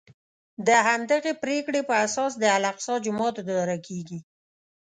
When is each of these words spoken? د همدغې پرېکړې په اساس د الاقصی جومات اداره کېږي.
د 0.67 0.69
همدغې 0.87 1.33
پرېکړې 1.43 1.81
په 1.89 1.93
اساس 2.05 2.31
د 2.37 2.43
الاقصی 2.57 2.95
جومات 3.05 3.35
اداره 3.43 3.77
کېږي. 3.87 4.19